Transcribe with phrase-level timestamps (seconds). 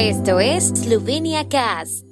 [0.00, 2.04] Esto es Slovenia Cast.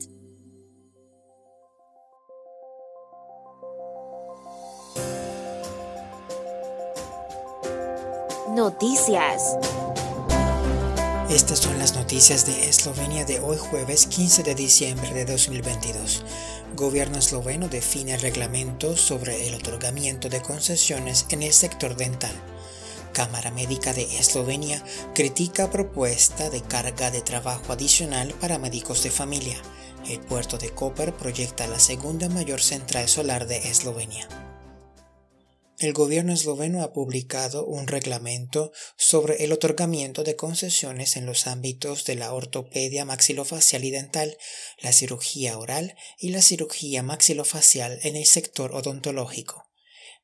[8.49, 9.57] Noticias.
[11.31, 16.25] Estas son las noticias de Eslovenia de hoy jueves 15 de diciembre de 2022.
[16.75, 22.35] Gobierno esloveno define el reglamento sobre el otorgamiento de concesiones en el sector dental.
[23.17, 29.57] Cámara Médica de Eslovenia critica propuesta de carga de trabajo adicional para médicos de familia.
[30.07, 34.29] El puerto de Koper proyecta la segunda mayor central solar de Eslovenia.
[35.79, 42.05] El gobierno esloveno ha publicado un reglamento sobre el otorgamiento de concesiones en los ámbitos
[42.05, 44.37] de la ortopedia maxilofacial y dental,
[44.83, 49.66] la cirugía oral y la cirugía maxilofacial en el sector odontológico.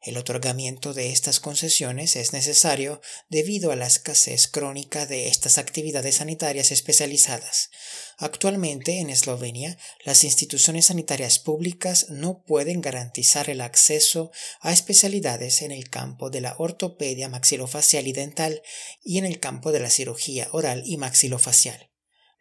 [0.03, 6.17] El otorgamiento de estas concesiones es necesario debido a la escasez crónica de estas actividades
[6.17, 7.71] sanitarias especializadas.
[8.19, 15.71] Actualmente en Eslovenia, las instituciones sanitarias públicas no pueden garantizar el acceso a especialidades en
[15.71, 18.61] el campo de la ortopedia maxilofacial y dental
[19.05, 21.92] y en el campo de la cirugía oral y maxilofacial.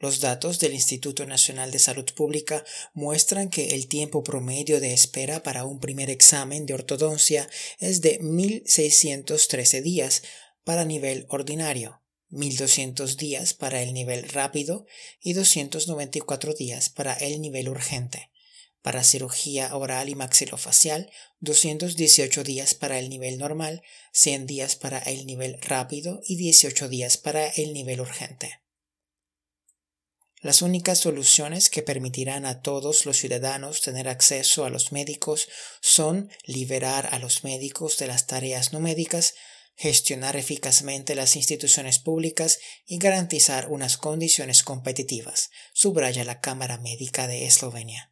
[0.01, 5.43] Los datos del Instituto Nacional de Salud Pública muestran que el tiempo promedio de espera
[5.43, 10.23] para un primer examen de ortodoncia es de 1.613 días
[10.63, 14.87] para nivel ordinario, 1.200 días para el nivel rápido
[15.21, 18.31] y 294 días para el nivel urgente.
[18.81, 25.27] Para cirugía oral y maxilofacial, 218 días para el nivel normal, 100 días para el
[25.27, 28.61] nivel rápido y 18 días para el nivel urgente.
[30.41, 35.47] Las únicas soluciones que permitirán a todos los ciudadanos tener acceso a los médicos
[35.81, 39.35] son liberar a los médicos de las tareas no médicas,
[39.75, 47.45] gestionar eficazmente las instituciones públicas y garantizar unas condiciones competitivas, subraya la Cámara Médica de
[47.45, 48.09] Eslovenia.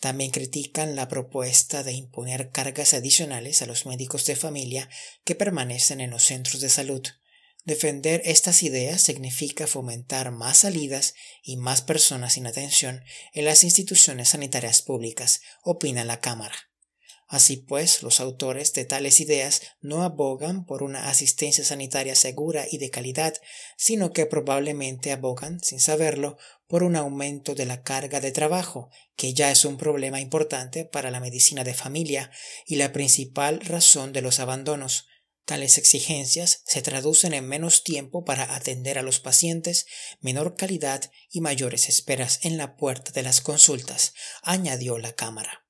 [0.00, 4.88] También critican la propuesta de imponer cargas adicionales a los médicos de familia
[5.24, 7.02] que permanecen en los centros de salud.
[7.64, 13.02] Defender estas ideas significa fomentar más salidas y más personas sin atención
[13.34, 16.56] en las instituciones sanitarias públicas, opina la Cámara.
[17.30, 22.78] Así pues, los autores de tales ideas no abogan por una asistencia sanitaria segura y
[22.78, 23.34] de calidad,
[23.76, 29.34] sino que probablemente abogan, sin saberlo, por un aumento de la carga de trabajo, que
[29.34, 32.30] ya es un problema importante para la medicina de familia
[32.64, 35.06] y la principal razón de los abandonos,
[35.48, 39.86] Tales exigencias se traducen en menos tiempo para atender a los pacientes,
[40.20, 45.64] menor calidad y mayores esperas en la puerta de las consultas, añadió la Cámara.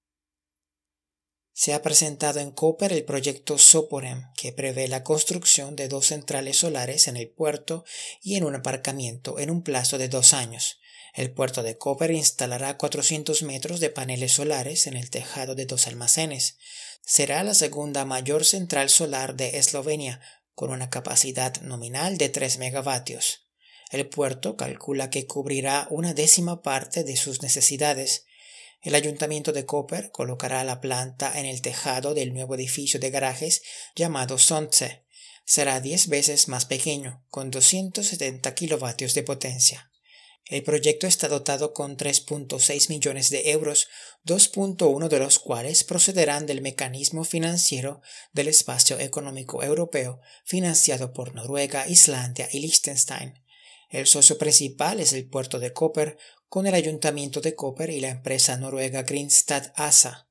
[1.52, 6.56] Se ha presentado en Koper el proyecto Soporem, que prevé la construcción de dos centrales
[6.56, 7.84] solares en el puerto
[8.20, 10.80] y en un aparcamiento en un plazo de dos años.
[11.18, 15.88] El puerto de Koper instalará 400 metros de paneles solares en el tejado de dos
[15.88, 16.58] almacenes
[17.04, 20.20] será la segunda mayor central solar de Eslovenia,
[20.54, 23.48] con una capacidad nominal de 3 megavatios.
[23.90, 28.26] El puerto calcula que cubrirá una décima parte de sus necesidades.
[28.80, 33.62] El ayuntamiento de Koper colocará la planta en el tejado del nuevo edificio de garajes
[33.96, 35.02] llamado Sonce.
[35.44, 39.90] Será 10 veces más pequeño, con 270 kilovatios de potencia.
[40.46, 43.88] El proyecto está dotado con 3.6 millones de euros,
[44.24, 48.00] 2.1 de los cuales procederán del mecanismo financiero
[48.32, 53.34] del espacio económico europeo financiado por Noruega, Islandia y Liechtenstein.
[53.90, 56.18] El socio principal es el puerto de Koper,
[56.48, 60.28] con el ayuntamiento de Koper y la empresa noruega Greenstad ASA.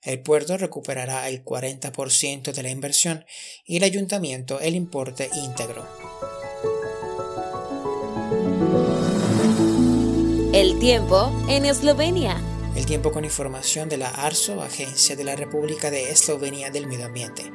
[0.00, 3.24] El puerto recuperará el 40% de la inversión
[3.64, 5.86] y el ayuntamiento el importe íntegro.
[10.52, 12.36] El tiempo en Eslovenia.
[12.76, 17.06] El tiempo con información de la ARSO, Agencia de la República de Eslovenia del Medio
[17.06, 17.50] Ambiente.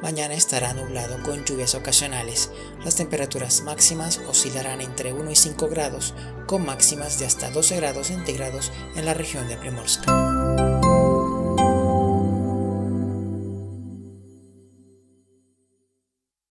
[0.00, 2.52] Mañana estará nublado con lluvias ocasionales.
[2.84, 6.14] Las temperaturas máximas oscilarán entre 1 y 5 grados,
[6.46, 10.85] con máximas de hasta 12 grados centígrados en la región de Primorska.